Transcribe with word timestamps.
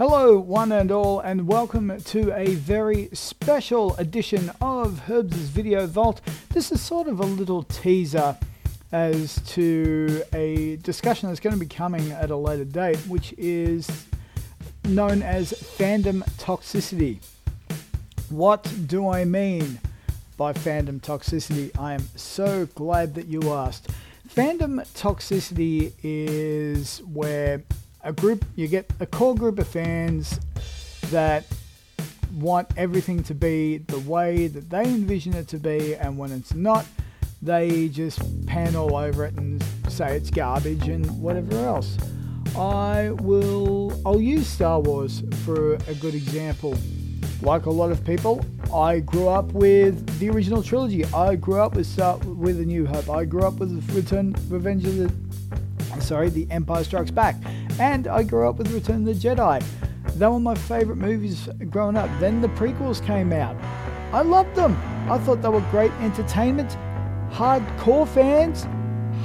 Hello, 0.00 0.38
one 0.38 0.72
and 0.72 0.90
all, 0.90 1.20
and 1.20 1.46
welcome 1.46 2.00
to 2.00 2.32
a 2.32 2.54
very 2.54 3.10
special 3.12 3.94
edition 3.96 4.50
of 4.58 5.10
Herbs' 5.10 5.36
Video 5.36 5.86
Vault. 5.86 6.22
This 6.54 6.72
is 6.72 6.80
sort 6.80 7.06
of 7.06 7.20
a 7.20 7.26
little 7.26 7.64
teaser 7.64 8.38
as 8.92 9.42
to 9.48 10.22
a 10.32 10.76
discussion 10.76 11.28
that's 11.28 11.38
going 11.38 11.52
to 11.52 11.60
be 11.60 11.66
coming 11.66 12.12
at 12.12 12.30
a 12.30 12.36
later 12.36 12.64
date, 12.64 12.96
which 13.08 13.34
is 13.36 14.06
known 14.84 15.20
as 15.20 15.52
fandom 15.52 16.22
toxicity. 16.38 17.18
What 18.30 18.72
do 18.86 19.06
I 19.06 19.26
mean 19.26 19.80
by 20.38 20.54
fandom 20.54 21.02
toxicity? 21.02 21.78
I 21.78 21.92
am 21.92 22.08
so 22.16 22.64
glad 22.74 23.16
that 23.16 23.26
you 23.26 23.52
asked. 23.52 23.88
Fandom 24.26 24.80
toxicity 24.94 25.92
is 26.02 27.00
where 27.00 27.64
a 28.02 28.12
group, 28.12 28.44
you 28.56 28.68
get 28.68 28.90
a 29.00 29.06
core 29.06 29.34
group 29.34 29.58
of 29.58 29.68
fans 29.68 30.40
that 31.10 31.44
want 32.34 32.68
everything 32.76 33.22
to 33.24 33.34
be 33.34 33.78
the 33.78 33.98
way 34.00 34.46
that 34.46 34.70
they 34.70 34.84
envision 34.84 35.34
it 35.34 35.48
to 35.48 35.58
be, 35.58 35.94
and 35.96 36.16
when 36.16 36.30
it's 36.32 36.54
not, 36.54 36.86
they 37.42 37.88
just 37.88 38.46
pan 38.46 38.76
all 38.76 38.96
over 38.96 39.24
it 39.24 39.34
and 39.34 39.62
say 39.88 40.16
it's 40.16 40.30
garbage 40.30 40.88
and 40.88 41.20
whatever 41.20 41.56
else. 41.56 41.96
I 42.56 43.10
will, 43.10 44.00
I'll 44.04 44.20
use 44.20 44.46
Star 44.46 44.80
Wars 44.80 45.22
for 45.44 45.74
a 45.74 45.94
good 45.94 46.14
example. 46.14 46.76
Like 47.42 47.66
a 47.66 47.70
lot 47.70 47.90
of 47.90 48.04
people, 48.04 48.44
I 48.74 49.00
grew 49.00 49.28
up 49.28 49.52
with 49.52 50.18
the 50.18 50.28
original 50.28 50.62
trilogy. 50.62 51.04
I 51.06 51.36
grew 51.36 51.60
up 51.60 51.74
with 51.74 51.86
Star, 51.86 52.18
with 52.18 52.60
A 52.60 52.64
New 52.64 52.86
Hope. 52.86 53.08
I 53.08 53.24
grew 53.24 53.42
up 53.42 53.54
with 53.54 53.90
Return, 53.94 54.34
Revenge 54.48 54.84
of 54.84 54.96
the, 54.96 56.02
sorry, 56.02 56.28
The 56.28 56.46
Empire 56.50 56.84
Strikes 56.84 57.10
Back. 57.10 57.36
And 57.80 58.08
I 58.08 58.22
grew 58.24 58.46
up 58.46 58.58
with 58.58 58.70
Return 58.72 59.08
of 59.08 59.18
the 59.18 59.28
Jedi. 59.28 59.64
They 60.16 60.26
were 60.26 60.38
my 60.38 60.54
favorite 60.54 60.98
movies 60.98 61.48
growing 61.70 61.96
up. 61.96 62.10
Then 62.20 62.42
the 62.42 62.48
prequels 62.48 63.02
came 63.04 63.32
out. 63.32 63.56
I 64.12 64.20
loved 64.20 64.54
them. 64.54 64.76
I 65.10 65.16
thought 65.16 65.40
they 65.40 65.48
were 65.48 65.62
great 65.70 65.90
entertainment. 65.92 66.76
Hardcore 67.30 68.06
fans 68.06 68.66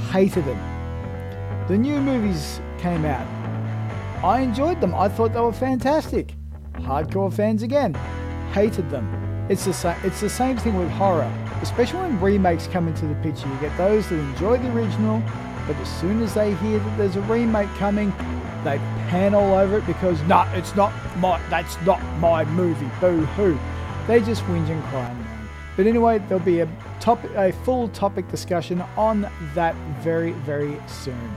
hated 0.10 0.46
them. 0.46 1.68
The 1.68 1.78
new 1.78 2.00
movies 2.00 2.62
came 2.78 3.04
out. 3.04 3.28
I 4.24 4.40
enjoyed 4.40 4.80
them. 4.80 4.96
I 4.96 5.10
thought 5.10 5.34
they 5.34 5.42
were 5.42 5.52
fantastic. 5.52 6.34
Hardcore 6.76 7.34
fans 7.34 7.62
again 7.62 7.94
hated 8.54 8.90
them. 8.90 9.35
It's 9.48 9.66
the. 9.66 9.98
It's 10.04 10.22
the 10.22 10.30
same 10.30 10.58
thing 10.58 10.76
with 10.76 10.90
horror, 10.90 11.32
especially 11.62 12.00
when 12.00 12.20
remakes 12.20 12.66
come 12.66 12.88
into 12.88 13.06
the 13.06 13.14
picture. 13.16 13.48
You 13.48 13.58
get 13.60 13.78
those 13.78 14.10
that 14.10 14.16
enjoy 14.16 14.58
the 14.58 14.72
original, 14.72 15.22
but 15.68 15.76
as 15.76 16.00
soon 16.00 16.24
as 16.24 16.34
they 16.34 16.56
hear 16.56 16.80
that 16.80 16.98
there's 16.98 17.16
a 17.16 17.22
remake 17.22 17.70
coming, 17.76 18.10
they 18.64 18.80
pan 19.10 19.36
all 19.36 19.54
over 19.54 19.78
it 19.78 19.86
because 19.86 20.20
no, 20.22 20.28
nah, 20.28 20.54
it's 20.54 20.76
not 20.76 20.92
my. 21.18 21.40
That's 21.50 21.80
not 21.82 22.02
my 22.18 22.44
movie. 22.46 22.90
Boo 23.00 23.24
hoo. 23.24 23.58
They 24.08 24.20
just 24.22 24.42
whinge 24.46 24.70
and 24.70 24.84
cry. 24.86 25.16
But 25.78 25.86
anyway, 25.86 26.20
there'll 26.28 26.44
be 26.44 26.62
a 26.62 26.70
topic, 27.00 27.30
a 27.36 27.52
full 27.52 27.90
topic 27.90 28.28
discussion 28.30 28.82
on 28.98 29.30
that 29.54 29.76
very, 30.02 30.32
very 30.32 30.76
soon. 30.88 31.36